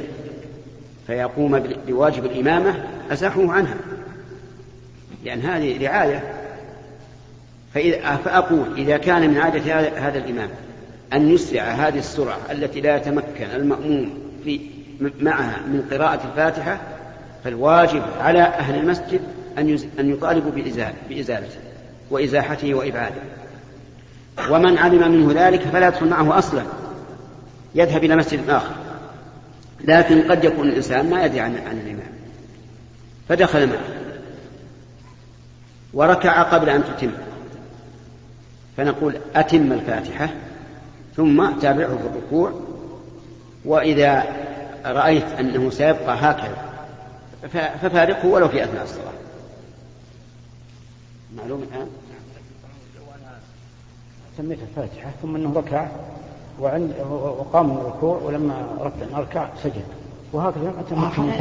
فيقوم 1.08 1.64
بواجب 1.88 2.26
الإمامة 2.26 2.84
أزاحوه 3.12 3.54
عنها. 3.54 3.76
لأن 5.26 5.42
هذه 5.42 5.86
رعاية 5.86 6.35
فأقول 8.26 8.66
إذا 8.78 8.98
كان 8.98 9.30
من 9.30 9.38
عادة 9.38 9.76
هذا 9.80 10.18
الإمام 10.18 10.50
أن 11.14 11.30
يسرع 11.30 11.64
هذه 11.64 11.98
السرعة 11.98 12.38
التي 12.52 12.82
لا 12.82 12.98
يتمكن 12.98 13.46
المأموم 13.56 14.14
في 14.44 14.60
معها 15.20 15.62
من 15.68 15.82
قراءة 15.92 16.28
الفاتحة 16.32 16.80
فالواجب 17.44 18.02
على 18.20 18.42
أهل 18.42 18.76
المسجد 18.76 19.22
أن 19.58 19.80
أن 20.00 20.12
يطالبوا 20.12 20.52
بإزالته 21.10 21.60
وإزاحته 22.12 22.74
وإبعاده. 22.74 23.22
ومن 24.50 24.78
علم 24.78 25.12
منه 25.12 25.48
ذلك 25.48 25.62
فلا 25.62 25.88
يدخل 25.88 26.10
معه 26.10 26.38
أصلا. 26.38 26.64
يذهب 27.76 28.04
إلى 28.04 28.16
مسجد 28.16 28.50
آخر. 28.50 28.76
لكن 29.84 30.32
قد 30.32 30.44
يكون 30.44 30.68
الإنسان 30.68 31.10
ما 31.10 31.26
يدري 31.26 31.40
عن, 31.40 31.56
عن 31.68 31.78
الإمام. 31.78 32.12
فدخل 33.30 33.68
معه. 33.68 33.84
وركع 35.94 36.42
قبل 36.42 36.70
أن 36.70 36.84
تتم. 36.84 37.12
فنقول 38.78 39.18
أتم 39.36 39.72
الفاتحة 39.72 40.30
ثم 41.16 41.52
تابعه 41.52 41.98
في 41.98 42.08
الركوع 42.08 42.52
وإذا 43.66 44.24
رأيت 44.86 45.26
أنه 45.40 45.70
سيبقى 45.70 46.16
هكذا 46.16 46.58
ففارقه 47.82 48.28
ولو 48.28 48.48
في 48.48 48.64
أثناء 48.64 48.84
الصلاة. 48.84 49.14
معلوم 51.38 51.64
الآن؟ 51.72 51.88
سميت 54.38 54.60
الفاتحة 54.70 55.10
ثم 55.22 55.36
أنه 55.36 55.54
ركع 55.56 55.88
وعند 56.62 56.94
وقام 57.12 57.70
من 57.70 57.78
الركوع 57.78 58.18
ولما 58.18 58.54
أن 59.02 59.16
أركع 59.16 59.50
سجد. 59.64 59.86
وهكذا 60.34 60.74
أتم 60.80 61.32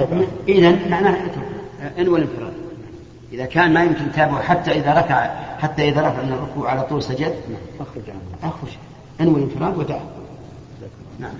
إذا 0.49 0.88
معناه 0.88 1.16
انوى 1.99 2.18
الانفراد 2.18 2.53
إذا 3.33 3.44
كان 3.44 3.75
ما 3.75 3.85
يمكن 3.85 4.12
تتابعه 4.12 4.42
حتى 4.42 4.70
إذا 4.70 4.94
ركع 4.94 5.31
حتى 5.59 5.88
إذا 5.88 6.01
رفع 6.01 6.23
من 6.23 6.33
الركوع 6.33 6.71
على 6.71 6.83
طول 6.83 7.03
سجد 7.03 7.35
أخرج 7.81 8.11
عنه. 8.11 8.51
أخرج. 8.51 8.71
أنوي 9.21 9.45
الانفراد 9.45 9.77
ودع. 9.79 10.01
نعم. 11.19 11.35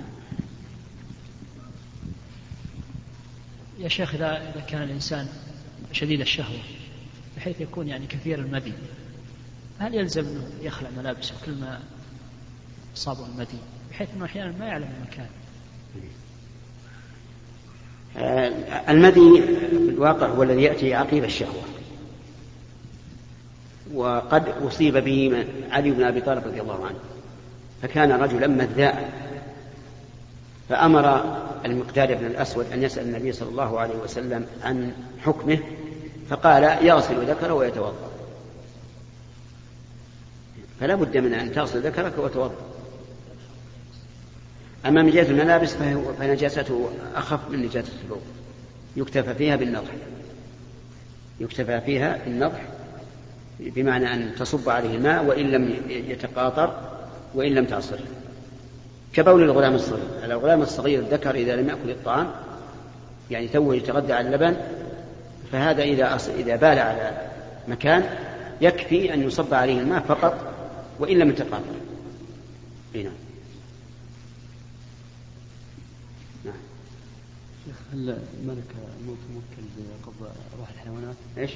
يا 3.79 3.89
شيخ 3.89 4.15
إذا 4.15 4.53
إذا 4.55 4.61
كان 4.61 4.83
الإنسان 4.83 5.29
شديد 5.93 6.21
الشهوة 6.21 6.59
بحيث 7.37 7.61
يكون 7.61 7.89
يعني 7.89 8.07
كثير 8.07 8.39
المدي 8.39 8.73
هل 9.79 9.95
يلزم 9.95 10.27
أنه 10.27 10.51
يخلع 10.63 10.89
ملابسه 10.97 11.35
كل 11.47 11.53
ما 11.53 11.81
أصابه 12.97 13.27
المدي؟ 13.27 13.59
بحيث 13.91 14.09
أنه 14.17 14.25
أحيانا 14.25 14.55
ما 14.59 14.67
يعلم 14.67 14.89
المكان. 14.99 15.27
آه، 18.17 18.91
المدي 18.91 19.43
في 19.43 19.91
الواقع 19.91 20.27
هو 20.27 20.43
الذي 20.43 20.63
يأتي 20.63 20.95
عقيب 20.95 21.25
الشهوة. 21.25 21.63
وقد 23.93 24.49
أصيب 24.49 24.97
به 24.97 25.47
علي 25.71 25.91
بن 25.91 26.05
أبي 26.05 26.21
طالب 26.21 26.47
رضي 26.47 26.61
الله 26.61 26.87
عنه 26.87 26.99
فكان 27.83 28.13
رجلا 28.13 28.47
مذاء 28.47 29.13
فأمر 30.69 31.37
المقداد 31.65 32.19
بن 32.19 32.27
الأسود 32.27 32.73
أن 32.73 32.83
يسأل 32.83 33.05
النبي 33.05 33.33
صلى 33.33 33.49
الله 33.49 33.81
عليه 33.81 33.95
وسلم 33.95 34.47
عن 34.63 34.93
حكمه 35.25 35.59
فقال 36.31 36.87
يغسل 36.87 37.31
ذكره 37.31 37.53
ويتوضأ. 37.55 38.11
فلا 40.81 40.95
بد 40.95 41.17
من 41.17 41.35
أن 41.35 41.53
تغسل 41.53 41.81
ذكرك 41.81 42.19
وتوضأ. 42.19 42.55
أما 44.87 45.03
من 45.03 45.11
جهة 45.11 45.31
الملابس 45.31 45.75
فنجاسته 46.19 46.91
أخف 47.15 47.51
من 47.51 47.63
نجاسة 47.63 47.93
الثوب 48.03 48.23
يكتفى 48.97 49.35
فيها 49.35 49.57
بالنضح. 49.57 49.91
يكتفى 51.41 51.81
فيها 51.81 52.19
بالنضح 52.25 52.61
بمعنى 53.61 54.15
أن 54.15 54.35
تصب 54.39 54.69
عليه 54.69 54.97
الماء 54.97 55.25
وإن 55.25 55.51
لم 55.51 55.75
يتقاطر 55.89 56.75
وإن 57.35 57.55
لم 57.55 57.65
تعصر 57.65 57.99
كبول 59.13 59.43
الغلام 59.43 59.75
الصغير. 59.75 60.05
الغلام 60.25 60.63
الصغير 60.63 60.99
الذكر 60.99 61.35
إذا 61.35 61.57
لم 61.57 61.69
يأكل 61.69 61.91
الطعام 61.91 62.31
يعني 63.31 63.49
توه 63.49 63.77
يتغذى 63.77 64.13
على 64.13 64.27
اللبن 64.27 64.57
فهذا 65.53 65.83
إذا 65.83 66.19
إذا 66.39 66.57
بال 66.57 66.79
على 66.79 67.29
مكان 67.69 68.05
يكفي 68.61 69.15
أن 69.15 69.23
يصب 69.23 69.55
عليه 69.55 69.81
الماء 69.81 70.01
فقط 70.01 70.55
وإن 70.99 71.19
لم 71.19 71.29
يتقاطر. 71.29 71.75
نعم. 72.95 73.05
نعم. 76.45 76.55
شيخ 77.67 77.77
هل 77.93 78.19
ملك 78.47 78.75
الموت 79.01 79.19
موكل 79.35 79.69
بقبض 79.79 80.31
أرواح 80.55 80.69
الحيوانات؟ 80.75 81.17
إيش؟ 81.39 81.51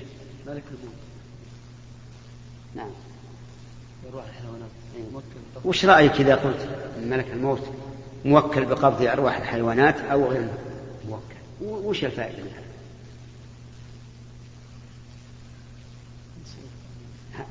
ملك 0.46 0.62
الموت. 0.80 0.94
نعم. 2.74 2.90
الحيوانات. 4.04 4.70
موكل. 5.12 5.68
وش 5.68 5.85
رأيك 5.85 6.12
إذا 6.12 6.35
قلت 6.35 6.68
ملك 7.02 7.26
الموت 7.33 7.62
موكل 8.24 8.64
بقبض 8.64 9.02
أرواح 9.02 9.37
الحيوانات 9.37 10.00
أو 10.00 10.24
غير 10.31 10.48
موكل؟ 11.09 11.35
وش 11.61 12.04
الفائدة 12.04 12.42
من 12.42 12.50
هذا؟ 12.50 12.68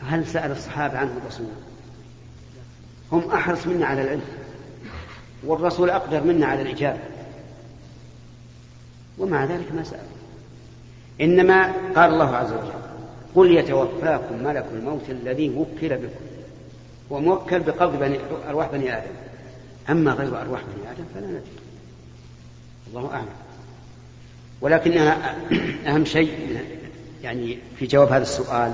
هل 0.02 0.28
سأل 0.28 0.52
الصحابة 0.52 0.98
عنه 0.98 1.18
الرسول؟ 1.18 1.48
هم 3.12 3.32
أحرص 3.32 3.68
منا 3.68 3.86
على 3.86 4.02
العلم 4.02 4.26
والرسول 5.44 5.90
أقدر 5.90 6.24
منا 6.24 6.46
على 6.46 6.62
الإجابة. 6.62 7.00
ومع 9.18 9.46
ذلك 9.46 9.72
ما 9.72 9.84
سأل. 9.84 10.06
إنما 11.22 11.74
قال 11.96 12.14
الله 12.14 12.36
عز 12.36 12.52
وجل 12.52 12.87
قل 13.38 13.52
يتوفاكم 13.52 14.44
ملك 14.44 14.66
الموت 14.74 15.10
الذي 15.10 15.50
وكل 15.50 15.90
بكم 15.98 16.26
وموكل 17.10 17.60
بقبض 17.60 18.00
بني 18.00 18.20
أرواح 18.50 18.72
بني 18.72 18.98
آدم. 18.98 19.12
أما 19.90 20.12
غير 20.12 20.42
أرواح 20.42 20.62
بني 20.62 20.92
آدم 20.92 21.04
فلا 21.16 21.28
ندري. 21.28 21.42
الله 22.88 23.14
أعلم. 23.14 23.28
ولكن 24.62 24.98
أهم 25.88 26.06
شيء 26.06 26.60
يعني 27.24 27.58
في 27.80 27.86
جواب 27.86 28.12
هذا 28.12 28.22
السؤال 28.22 28.74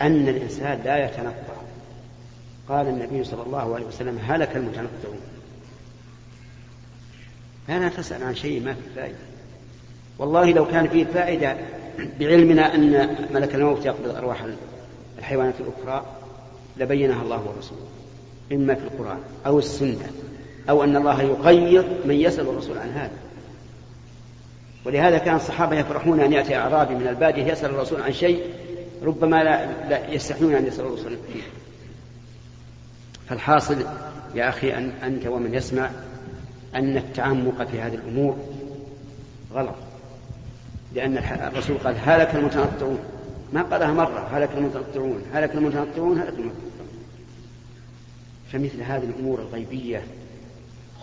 أن 0.00 0.28
الإنسان 0.28 0.80
لا 0.84 1.04
يتنطع 1.04 1.58
قال 2.68 2.88
النبي 2.88 3.24
صلى 3.24 3.42
الله 3.42 3.74
عليه 3.74 3.86
وسلم 3.86 4.18
هلك 4.28 4.56
المتنطعون 4.56 5.20
فلا 7.68 7.88
تسأل 7.88 8.22
عن 8.22 8.34
شيء 8.34 8.64
ما 8.64 8.74
في 8.74 8.80
فائدة. 8.96 9.16
والله 10.18 10.52
لو 10.52 10.66
كان 10.66 10.88
فيه 10.88 11.04
فائدة 11.04 11.56
بعلمنا 12.20 12.74
أن 12.74 13.16
ملك 13.34 13.54
الموت 13.54 13.86
يقبض 13.86 14.16
أرواح 14.16 14.46
الحيوانات 15.18 15.54
الأخرى 15.60 16.06
لبينها 16.76 17.22
الله 17.22 17.36
ورسوله 17.36 17.88
إما 18.52 18.74
في 18.74 18.84
القرآن 18.84 19.18
أو 19.46 19.58
السنة 19.58 20.10
أو 20.70 20.84
أن 20.84 20.96
الله 20.96 21.22
يقيض 21.22 21.84
من 22.04 22.14
يسأل 22.14 22.48
الرسول 22.48 22.78
عن 22.78 22.88
هذا. 22.88 23.16
ولهذا 24.84 25.18
كان 25.18 25.36
الصحابة 25.36 25.76
يفرحون 25.76 26.20
أن 26.20 26.32
يأتي 26.32 26.56
أعرابي 26.56 26.94
من 26.94 27.06
البادية 27.08 27.44
يسأل 27.44 27.70
الرسول 27.70 28.02
عن 28.02 28.12
شيء 28.12 28.42
ربما 29.02 29.44
لا, 29.44 29.88
لا 29.88 30.12
يستحيون 30.12 30.54
أن 30.54 30.66
يسأل 30.66 30.84
الرسول 30.86 31.16
فيه 31.32 31.42
فالحاصل 33.28 33.76
يا 34.34 34.48
أخي 34.48 34.74
أن 34.74 34.92
أنت 35.02 35.26
ومن 35.26 35.54
يسمع 35.54 35.90
أن 36.74 36.96
التعمق 36.96 37.64
في 37.64 37.80
هذه 37.80 37.94
الأمور 37.94 38.36
غلط. 39.54 39.87
لأن 40.94 41.18
الرسول 41.52 41.76
قال 41.78 41.96
هلك 42.04 42.34
المتنطعون. 42.34 42.98
ما 43.52 43.62
قالها 43.62 43.92
مرة 43.92 44.28
هلك 44.32 44.48
المتنطعون. 44.58 45.22
هلك 45.32 45.54
المتنطعون 45.54 46.18
هلك 46.18 46.28
المتنطعون. 46.28 46.88
فمثل 48.52 48.82
هذه 48.82 49.04
الأمور 49.04 49.38
الغيبية 49.40 50.02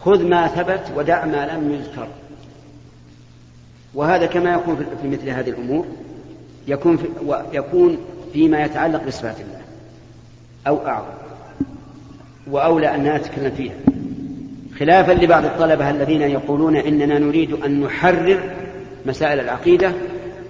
خذ 0.01 0.23
ما 0.23 0.47
ثبت 0.47 0.91
ودع 0.95 1.25
ما 1.25 1.45
لم 1.45 1.71
يذكر. 1.71 2.07
وهذا 3.93 4.25
كما 4.25 4.53
يكون 4.53 4.85
في 5.01 5.07
مثل 5.07 5.29
هذه 5.29 5.49
الأمور 5.49 5.85
يكون 6.67 6.97
في 6.97 7.07
يكون 7.53 7.97
فيما 8.33 8.63
يتعلق 8.63 9.03
بصفات 9.07 9.39
الله. 9.39 9.61
أو 10.67 10.87
أعظم. 10.87 11.13
وأولى 12.47 12.95
أن 12.95 13.15
نتكلم 13.15 13.51
فيها. 13.51 13.75
خلافا 14.79 15.11
لبعض 15.11 15.45
الطلبة 15.45 15.89
الذين 15.89 16.21
يقولون 16.21 16.75
إننا 16.75 17.19
نريد 17.19 17.53
أن 17.53 17.81
نحرر 17.81 18.64
مسائل 19.05 19.39
العقيدة 19.39 19.93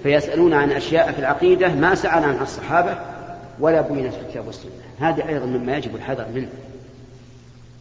فيسألون 0.03 0.53
عن 0.53 0.71
أشياء 0.71 1.11
في 1.11 1.19
العقيدة 1.19 1.75
ما 1.75 1.95
سأل 1.95 2.23
عنها 2.23 2.43
الصحابة 2.43 2.97
ولا 3.59 3.81
بينت 3.81 4.13
في 4.13 4.21
الكتاب 4.21 4.47
والسنة. 4.47 4.71
هذا 4.99 5.27
أيضا 5.27 5.45
مما 5.45 5.77
يجب 5.77 5.95
الحذر 5.95 6.25
منه. 6.35 6.49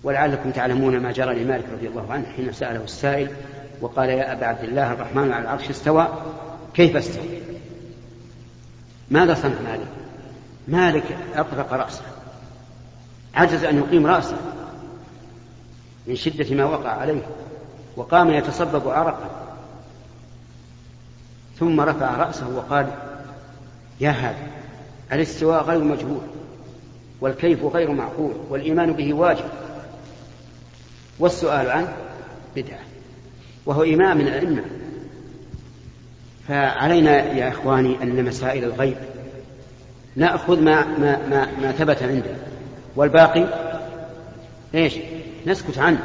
ولعلكم 0.05 0.51
تعلمون 0.51 1.01
ما 1.01 1.13
جرى 1.13 1.45
لمالك 1.45 1.65
رضي 1.73 1.89
الله 1.89 2.13
عنه 2.13 2.27
حين 2.37 2.53
سأله 2.53 2.85
السائل 2.85 3.31
وقال 3.81 4.09
يا 4.09 4.33
أبا 4.33 4.47
عبد 4.47 4.65
الله 4.65 4.93
الرحمن 4.93 5.33
على 5.33 5.43
العرش 5.43 5.71
استوى 5.71 6.09
كيف 6.75 6.97
استوى؟ 6.97 7.25
ماذا 9.11 9.35
صنع 9.35 9.55
مالك؟ 9.65 9.89
مالك 10.69 11.05
أطرق 11.35 11.73
رأسه 11.73 12.03
عجز 13.35 13.65
أن 13.65 13.79
يقيم 13.79 14.07
رأسه 14.07 14.37
من 16.07 16.17
شدة 16.17 16.55
ما 16.55 16.65
وقع 16.65 16.91
عليه 16.91 17.23
وقام 17.97 18.31
يتصبب 18.31 18.89
عرقا 18.89 19.44
ثم 21.59 21.81
رفع 21.81 22.17
رأسه 22.17 22.49
وقال 22.49 22.87
يا 24.01 24.11
هذا 24.11 24.47
الاستواء 25.13 25.63
غير 25.63 25.79
مجهول 25.79 26.21
والكيف 27.21 27.65
غير 27.65 27.93
معقول 27.93 28.33
والإيمان 28.51 28.93
به 28.93 29.15
واجب. 29.15 29.45
والسؤال 31.19 31.71
عنه 31.71 31.93
بدعة 32.57 32.79
وهو 33.67 33.83
إمام 33.83 34.19
من 34.19 34.27
الأئمة. 34.27 34.63
فعلينا 36.49 37.33
يا 37.33 37.49
إخواني 37.49 38.03
أن 38.03 38.25
مسائل 38.25 38.65
الغيب 38.65 38.97
نأخذ 40.17 40.61
ما, 40.61 40.87
ما, 40.87 41.29
ما, 41.29 41.49
ما 41.63 41.73
ثبت 41.73 42.03
عندنا 42.03 42.37
والباقي؟ 42.97 43.47
إيش؟ 44.75 44.95
نسكت 45.47 45.79
عنه. 45.79 46.05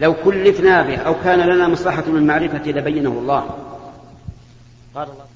لو 0.00 0.14
كلفنا 0.14 0.82
به 0.82 0.96
أو 0.96 1.14
كان 1.24 1.40
لنا 1.40 1.68
مصلحة 1.68 2.06
من 2.06 2.26
معرفة 2.26 2.70
لبينه 2.70 3.10
الله. 3.10 3.69
قال 4.94 5.10
الله 5.10 5.26